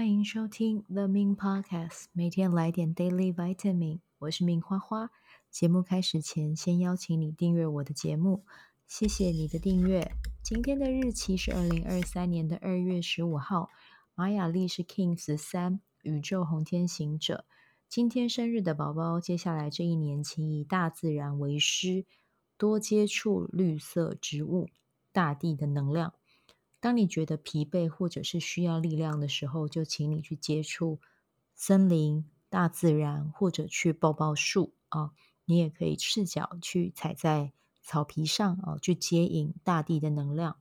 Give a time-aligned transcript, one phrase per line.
[0.00, 4.00] 欢迎收听 The Min Podcast，每天来点 Daily Vitamin。
[4.20, 5.10] 我是 Min 花花。
[5.50, 8.46] 节目开始前，先邀请你订阅我的节目，
[8.86, 10.10] 谢谢你的订阅。
[10.42, 13.68] 今天的日期是二零二三年的二月十五号，
[14.14, 17.44] 玛雅历是 King 十三，宇宙红天行者。
[17.86, 22.06] 今天生日的宝宝，接下来这一年，请以大自然为师，
[22.56, 24.70] 多接触绿色植物、
[25.12, 26.14] 大地的能量。
[26.80, 30.98] 当你觉得疲惫或者是需要力量的时候，就请你去接触
[31.54, 35.12] 森林、大自然，或者去抱抱树啊。
[35.44, 40.60] 你也可以赤脚去踩在草皮上啊，去接引大地的能量。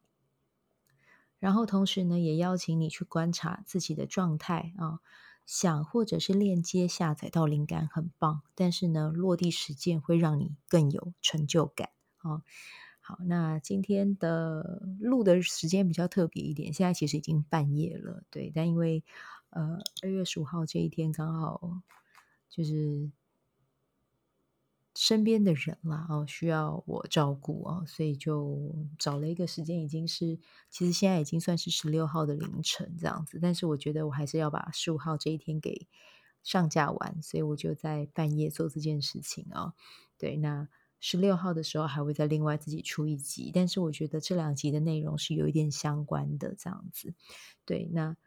[1.37, 4.99] 然后同时呢，也邀请你去观察自己的状态啊，
[5.45, 12.41] 想或者是链接下载到灵感很棒，但是呢，落地实践会让你更有成就感啊。
[13.09, 19.03] 好，那今天的录的时间比较特别一点，现在其实已经半夜了，对，但因为
[19.49, 21.81] 呃二月十五号这一天刚好
[22.51, 23.09] 就是
[24.93, 30.37] 身边的人啦，哦，需要我照顾哦，所以就找了一个时间，已经是
[30.69, 35.87] 其实现在已经算是十六号的凌晨这样子，但是我觉得我还是要把十五号这一天给
[36.43, 39.73] 上架完，所以我就在半夜做这件事情哦，
[40.19, 40.67] 对，那。
[41.01, 47.13] 十六号的时候还会再另外自己出一集，但是我觉得这两集的内容是有一点相关的这样子。
[47.63, 48.17] 对，那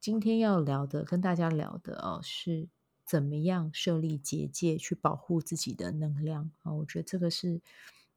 [0.00, 2.68] 今天要聊的，跟大家聊的哦，是
[3.04, 6.72] 怎么样设立结界去保护自己的能量啊？
[6.72, 7.60] 我觉得这个是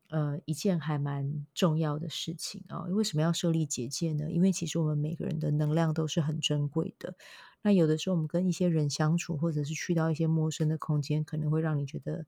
[0.07, 2.83] 呃一件还蛮重要的事情啊。
[2.83, 4.31] 为什么要设立结界呢？
[4.31, 7.15] 因为其实我们每个人的能量都是很珍贵的。
[7.61, 12.25] 那有的时候我们跟一些人相处，或者是去到一些陌生的空间，可能会让你觉得。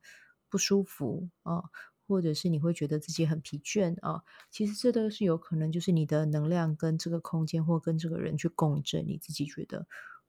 [0.49, 1.63] 不舒服啊，
[2.07, 9.87] 或者是你会觉得自己很疲倦啊，其实这都是有可能，就是你的能量跟这个空间或跟这个人去共振，你自己觉得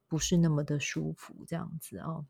[0.09, 2.27] 不是那么的舒服这样子啊。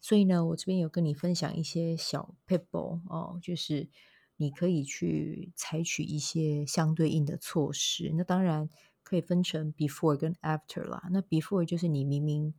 [0.00, 3.88] 所以呢，我这边有跟你分享一些小撇步哦，就是
[4.36, 8.12] 你可以去采取一些相对应的措施。
[8.16, 8.68] 那当然
[9.04, 11.08] 可以分成 before 跟 after 啦。
[11.12, 12.54] 那 before 就是你明明。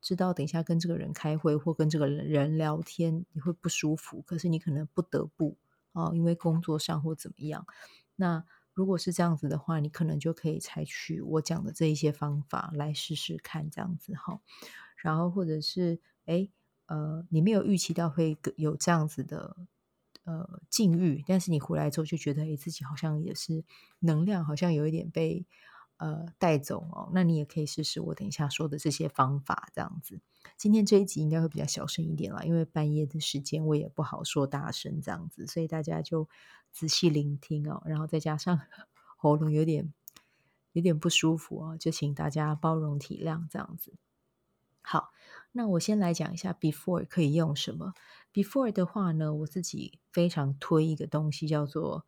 [0.00, 5.56] 知道等一下跟这个人开会或跟这个人聊天，你会不舒服，可是你可能不得不
[5.92, 7.66] 哦，因为工作上或怎么样。
[8.16, 8.44] 那
[8.74, 14.40] 如果是这样子的话，你可能就可以采取我讲的这一些方法来试试看，这样子哈。
[14.96, 16.50] 然后或者是诶
[16.86, 19.56] 呃，你没有预期到会有这样子的
[20.24, 23.64] 呃境遇，但是你回来之后就觉得诶自己好像也是
[23.98, 25.46] 能量好像有一点被。
[25.98, 30.20] 呃，带走哦，那你也可以试试我等一下说的这些方法，这样子。
[30.56, 36.28] 今天这一集应该会比较小声一点啦，因为半夜的时间我也不好说大声这样子，所以大家就
[36.70, 37.82] 仔细聆听哦。
[37.84, 38.60] 然后再加上
[39.18, 39.92] 喉咙有点
[40.72, 43.92] 有点不舒服哦，就请大家包容体谅这样子。
[44.80, 45.12] 好，
[45.50, 47.92] 那我先来讲一下 before 可以用什么。
[48.32, 52.06] before 的话呢，我自己非常推一个东西叫做。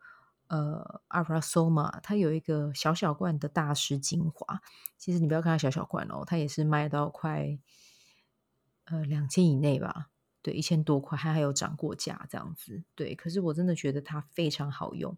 [0.51, 4.61] 呃，Aura-Soma 它有一个小小罐的大师精华。
[4.99, 7.57] 其实你不要看它小小罐哦，它也是卖到快
[8.87, 10.09] 呃两千以内吧？
[10.43, 12.83] 对，一千多块，它还有涨过价这样子。
[12.97, 15.17] 对，可是我真的觉得它非常好用。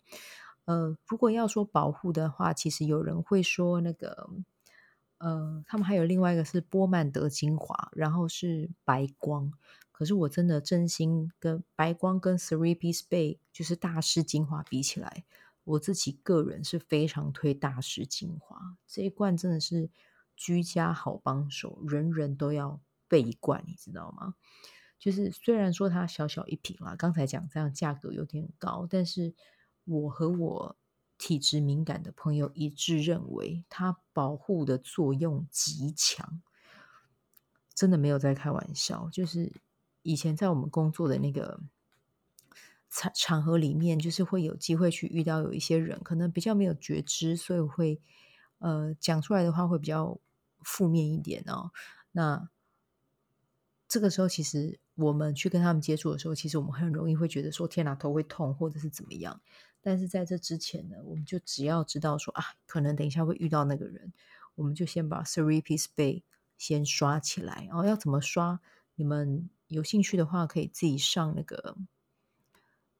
[0.66, 4.28] 呃，如果要说保护的话，其实有人会说那个
[5.16, 9.50] 呃，他们还有另外一个是波曼德精华，然后是白光。
[10.02, 15.24] 可是我真的真心跟白光跟 Three Piece Bay 就是大师精华比起来，
[15.62, 19.88] 我自己个人是非常推大师精华这一罐，真的是
[20.34, 24.34] 居家好帮手，人人都要备一罐，你知道吗？
[24.98, 29.32] 就是虽然说它小小一瓶啦，刚才讲这样价格有点高，但是
[29.84, 30.76] 我和我
[31.16, 36.42] 体质敏感的朋友一致认为，它保护的作用极强，
[37.72, 39.53] 真的没有在开玩笑，就是。
[40.03, 41.60] 以前在我们工作的那个
[42.91, 48.01] 场场合里面，就是会有机会去遇到有一些人，可能比较没有觉知，所以会
[48.59, 50.19] 呃讲出来的话会比较
[50.60, 51.71] 负面一点哦。
[52.13, 52.51] 那
[53.89, 59.41] 这个时候，其实我们去跟他们接触的时候，其实我们很容易会觉得说：“天哪，头会痛，或者是怎么样。”
[59.81, 64.13] 但是在这之前呢，我们就只要知道说啊，可能等一下会遇到那个人，
[64.57, 66.22] 我们就先把 Three Piece Bay
[66.59, 67.65] 先刷起来。
[67.69, 68.60] 然后要怎么刷？
[68.97, 69.49] 你们。
[69.72, 71.77] 有兴趣的话，可以自己上那个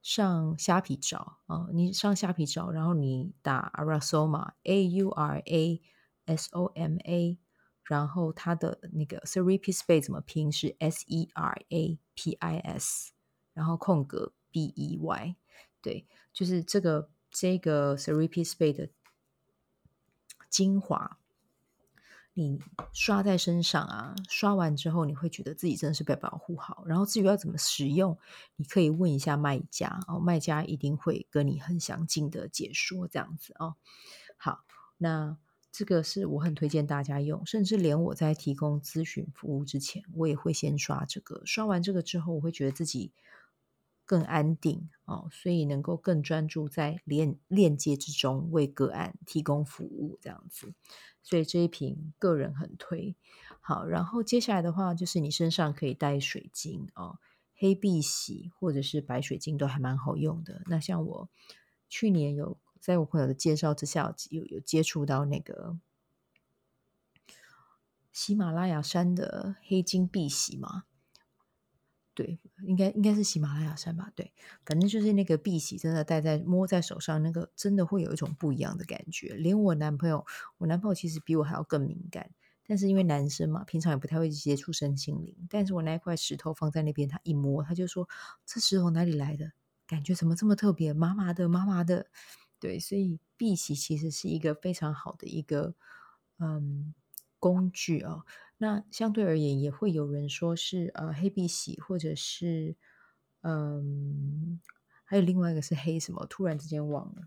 [0.03, 5.83] 上虾皮找啊、你上虾皮找，然后你打 Arasoma A U R A
[6.25, 7.39] S O M A，
[7.85, 12.59] 然后它的那个 s e r i p i s Bay 怎么拼是 S E R A P I
[12.59, 13.13] S，
[13.53, 15.37] 然后空格 B E Y，
[15.81, 18.89] 对，就是这个这个 s e r i p i s Bay 的
[20.51, 21.19] 精华
[22.35, 22.59] 你
[22.93, 26.83] 刷在身上啊，刷完之后你会觉得自己真的是被保护好。
[26.87, 28.17] 然后至于要怎么使用，
[28.57, 33.75] 你可以问一下卖家哦，卖家一定会跟你很详尽的解说这样子哦。
[34.39, 34.65] 好，
[34.97, 35.37] 那
[35.71, 41.43] 这个是我很推荐大家用，甚至连我在提供咨询服务之前，我也会先刷这个。
[41.45, 43.13] 刷完这个之后，我会觉得自己
[44.05, 50.75] 更安定哦，所以能够更专注在链链接之中，为个案提供服务这样子。
[51.23, 53.17] 所以这一瓶个人很推。
[53.61, 57.19] 好，然后接下来的话就是你身上可以带水晶哦，
[57.55, 60.63] 黑碧玺或者是白水晶都还蛮好用的。
[60.67, 61.29] 那像我
[61.89, 65.79] 去年有在我朋友的介绍之下有有接触到那个
[68.11, 70.85] 喜马拉雅山的黑金碧玺嘛。
[72.15, 74.11] 对，应该应该是喜马拉雅山吧？
[74.15, 74.33] 对，
[74.67, 79.35] 反正就是那个碧玺，真的戴在摸在手上，那个真的会有一种不一样的感觉。
[79.35, 80.27] 连我男朋友，
[80.59, 82.31] 我男朋友其实比我还要更敏感，
[82.67, 85.35] 但是因为男生嘛，平常也不太会接触身心灵。
[85.49, 88.09] 但是我那一块石头放在那边，他一摸，他就说
[88.45, 89.53] ：“这石头哪里来的？
[89.87, 90.93] 感觉怎么这么特别？
[90.93, 92.09] 麻麻的，麻麻的。”
[92.61, 95.75] 对，所以碧玺其实是一个非常好的一个
[96.39, 96.95] 嗯
[97.43, 98.25] 工具哦。
[98.59, 102.77] 那相对而言，也会有人说是呃黑碧玺，或者是
[103.41, 104.61] 嗯，
[105.03, 106.25] 还有另外一个是黑什么？
[106.27, 107.27] 突然之间忘了，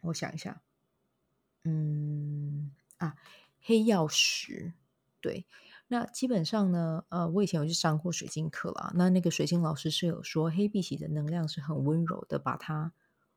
[0.00, 0.60] 我想一下，
[1.62, 3.14] 嗯啊，
[3.60, 4.72] 黑曜石。
[5.20, 5.46] 对，
[5.86, 12.92] 那基本上呢，呃，我以前有去上过水晶课啦，那那个水晶老师是有说，黑碧玺的能量是很温柔的，把它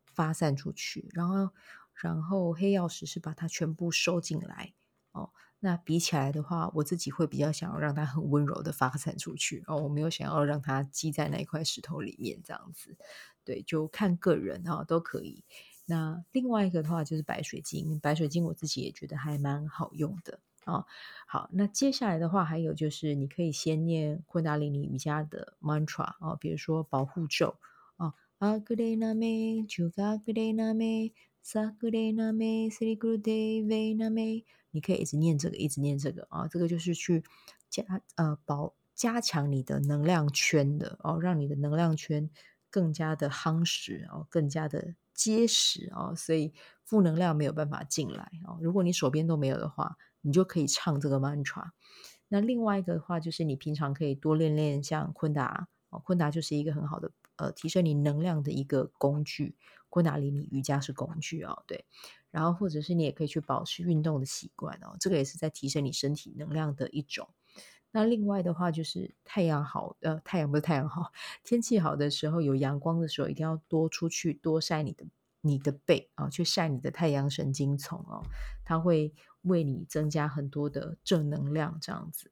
[0.05, 1.51] 发散出去，然后
[1.93, 4.73] 然后黑曜石是把它全部收进来
[5.11, 5.31] 哦。
[5.61, 12.95] 那比起来的话，我自己会比较想要让它很温柔的发散出去哦，我没有想要让它积在那一块石头里面这样子，
[13.43, 15.43] 对，就看个人哈、哦，都可以。
[15.85, 20.85] 那另外一个的话就是白水晶，白水晶我自己也觉得还蛮好用的啊、哦。
[21.27, 27.57] 好，那接下来的话还有就是你可以先念昆达里尼瑜伽的 mantra 啊、哦，比如说保护咒
[27.97, 31.11] 啊，阿格雷纳美，朱嘎格雷纳美，
[31.41, 33.31] 萨格雷纳美，斯里古德
[33.67, 34.45] 维纳美。
[34.71, 37.23] 你可以一直念这个，一直念这个啊，这个就是去
[37.69, 37.83] 加
[38.15, 42.29] 呃保加强你的能量圈的哦，让你的能量圈
[42.69, 48.57] 更加的夯实哦，更加的结实哦，所以负能量没有办法进来哦。
[48.61, 51.69] 如果你手边都没有的话，你就可以唱这个 mantra。
[52.27, 59.55] 那另外一个的话，就是你平常可以多练练像昆达哦，昆达就是一个很好的呃提升你能量的一个工具，
[59.89, 61.85] 昆达里尼瑜伽是工具哦，对。
[62.31, 67.27] 然后，或者是你也可以去保持运动的习惯哦，这个也是在提升你身体能量的一种。
[67.91, 71.11] 那另外的话，就是太阳好，呃，太阳不是太阳好，
[71.43, 75.07] 天气好的时候，有阳光的时候，一定要多出去，多晒你的
[75.41, 78.21] 你的背啊，去晒你的太阳神经丛哦，
[78.63, 79.11] 它会
[79.41, 82.31] 为你增加很多的正能量，这样子。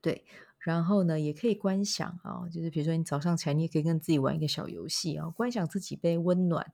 [0.00, 0.24] 对，
[0.66, 6.72] 然后呢，也可以观想啊，就是比如说你早上起来，你也可以跟自己玩一个小游戏啊，观想自己被温暖。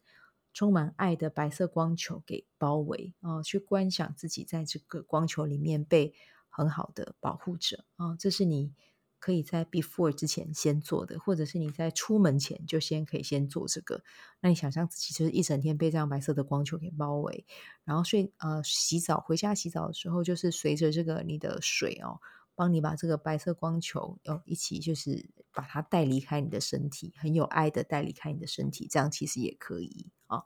[0.54, 6.12] 充满爱的白色光球给包围啊、哦，去观想自己在这个光球里面被
[6.50, 8.74] 很好的保护着啊、哦，这是你
[9.18, 14.02] 可以在 before 之前先做的，或者是你在出门前就先可以先做这个。
[14.40, 17.46] 那你想象自己就是一整天被这样白色的光球给包围，
[17.84, 22.20] 然后睡呃洗澡回家洗澡的时候，就是随着这个你的水哦。
[22.54, 30.44] 帮你把这个白色光球哦一起，就是把它带离开你的身体，很有爱的带离开你的身体，这样其实也可以啊、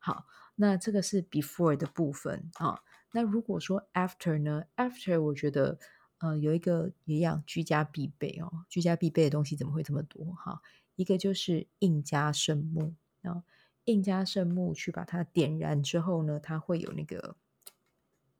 [0.00, 0.26] 好，
[0.56, 2.80] 那这个是 before 的部分啊、
[3.12, 5.78] 那如果说 after 呢？after 我觉得
[6.18, 10.60] 呃有一个一样居家必备哦，居家必备的东西怎么会这么多哈、
[10.96, 13.42] 一个就是印加圣木啊，
[13.84, 17.36] 印加圣木去把它点燃之后呢，它会有那个。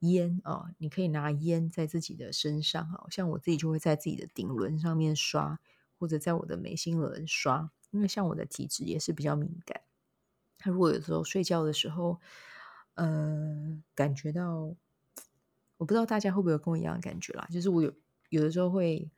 [0.01, 5.59] 烟哦，你可以拿烟在自己的身上，好像我自己就会在自己的顶轮上面刷，
[5.99, 9.83] 或者在我的眉心轮刷，因为像我的体质也是比较敏感。
[10.57, 12.21] 他如果有时候睡觉的时候，
[12.95, 14.75] 呃，感觉到，
[15.77, 17.93] 我不知道大家会不会跟我一样的感觉啦，就是我有
[18.29, 19.11] 有的时候会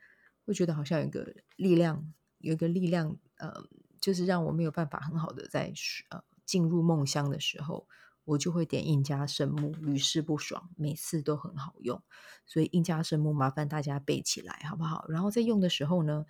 [0.46, 3.52] 会觉得好像有一个力量，有一个力量，呃，
[4.00, 5.72] 就是让我没有办法很好的在
[6.08, 7.86] 呃进入梦乡的时候。
[8.30, 12.00] 我就会点印加圣木，屡试不爽，每次都很好用，
[12.46, 15.04] 所以印加圣木麻烦大家备起来好不好？
[15.08, 16.24] 然后在用的时候呢，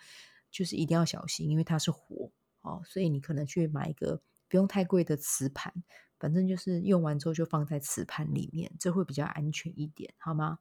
[0.50, 2.30] 就是一定要小心，因为它是火
[2.62, 5.75] 哦，所以你可能去买一个不用太贵的瓷盘，
[6.19, 10.59] 反正就是用完之后就放在瓷盘里面，这会比较安全一点，好吗？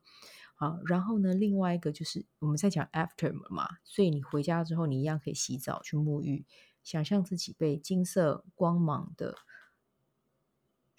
[0.56, 6.46] 好，然后呢，另外一个就是我们在讲 after 嘛，所以你回家之后，你一样可以洗澡去沐浴，
[6.84, 9.38] 想象自己被金色光芒的。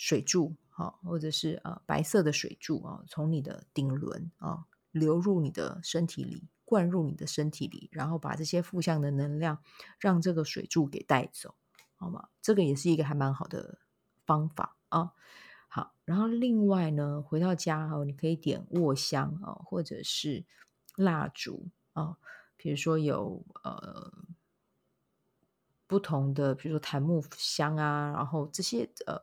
[0.00, 9.58] 水柱啊，或者是呃白色的水柱啊，从你的顶轮啊流入你的身体里，灌入你的身体里，然后把这些负向的能量
[9.98, 11.54] 让这个水柱给带走，
[11.96, 12.30] 好吗？
[12.40, 13.78] 这个也是一个还蛮好的
[14.24, 15.12] 方法啊。
[15.68, 20.46] 好，然后另外呢，回到家哦，你可以点卧香啊，或者是
[20.96, 22.16] 蜡烛啊，
[22.56, 24.10] 比如说有呃。
[25.90, 29.20] 不同的，比如说檀木香啊，然后这些呃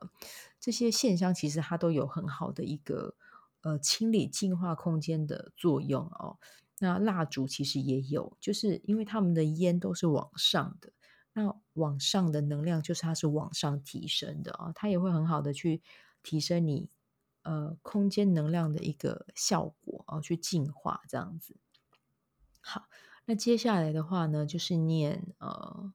[0.60, 3.14] 这些线香，其实它都有很好的一个
[3.62, 6.36] 呃清理净化空间的作用哦。
[6.78, 10.92] 那蜡烛其实也有，就是因为它们的烟都是往上的，
[11.32, 15.80] 那往上的能量就是它是往上提升的啊、哦，它也会很好的去
[16.22, 16.90] 提升你
[17.44, 21.56] 呃空间能量的一个效果啊、哦，去净化这样子。
[22.60, 22.90] 好，
[23.24, 25.94] 那接下来的话呢，就是念呃。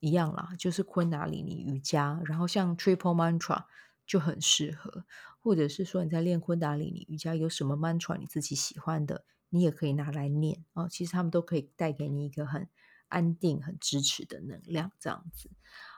[0.00, 3.64] 一样啦，就是昆达里尼瑜伽，然后像 Triple Mantra
[4.06, 5.04] 就很适合，
[5.40, 10.88] 或者是说你在练昆达里尼瑜伽，有什么 mantra 你自己喜欢的，你也可以拿来念哦。
[10.90, 12.68] 其实他们都可以带给你一个很
[13.08, 15.50] 安定、很支持的能量，这样子。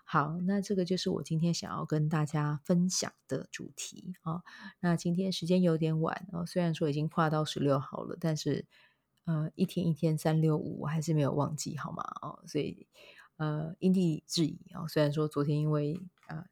[0.05, 4.43] 好，那这个就是我今天想要跟大家分享的主题啊、哦。
[4.81, 8.67] 那今天时间有点晚哦，虽然说已经跨到十六号了，但是
[9.25, 12.03] 呃，一天一天三六五，我还是没有忘记，好吗？
[12.23, 12.89] 哦，所以。
[13.41, 14.87] 呃，因地制宜啊。
[14.87, 16.45] 虽然说昨天因为呃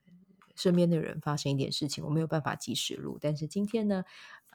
[0.56, 4.04] 身边的人发生一点事情，我没有办法及时录，但是今天呢，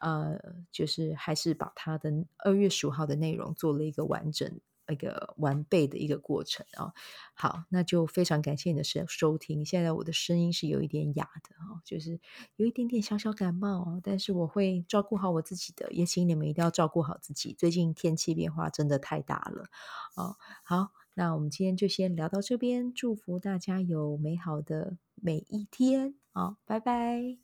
[0.01, 0.39] 呃，
[0.71, 4.59] 就是还是把他的二月十五号的内容做了一个完整、
[4.89, 6.91] 一个完备的一个过程啊。
[7.35, 9.63] 好，那就非常感谢你的收收听。
[9.63, 12.19] 现在我的声音是有一点哑的啊，就是
[12.55, 17.53] 有一点点小小感冒哦，但是我会照顾好我自己的，也请你们一定要照顾好自己。
[17.53, 19.67] 最近天气变化真的太大了
[20.15, 20.35] 啊。
[20.63, 21.02] 好。
[21.15, 27.37] 那我们今天就先聊到这边，祝福大家有美好的每一天，好，拜拜。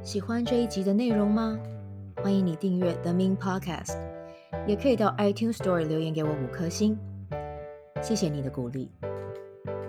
[0.00, 1.58] 喜欢这一集的内容吗？
[2.22, 3.98] 欢迎你订阅 The Min Podcast，
[4.64, 6.96] 也可以到 iTunes Store 留言给我五颗星，
[8.00, 8.88] 谢谢你的鼓励。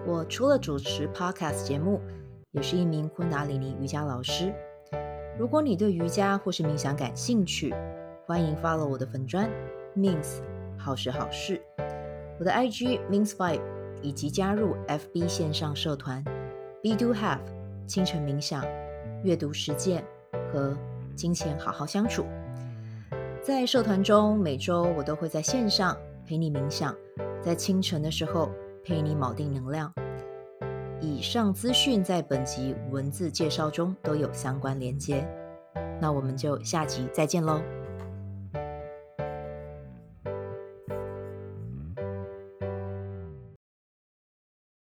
[0.08, 2.02] 我除了主持 Podcast 节目，
[2.54, 4.52] 也是一名昆达里尼瑜伽老师。
[5.38, 7.72] 如果你对瑜伽或是冥想感兴趣，
[8.26, 9.48] 欢迎 follow 我的粉专
[9.96, 10.42] Mins。
[10.78, 11.62] 好时好事，
[12.40, 13.62] 我的 IG means vibe，
[14.02, 16.24] 以及加入 FB 线上社团
[16.82, 17.40] Be Do Have
[17.86, 18.64] 清晨冥想、
[19.24, 20.04] 阅读实践
[20.52, 20.78] 和
[21.16, 22.26] 金钱好好相处。
[23.42, 26.96] 在社团中，每周我都会在线上陪你冥想，
[27.42, 28.50] 在清晨的时候
[28.84, 29.94] 陪你锚定能量。
[31.00, 35.28] 以上资讯在本集文字介绍中都有相关连接。
[36.02, 37.62] 那我们就下集再见喽。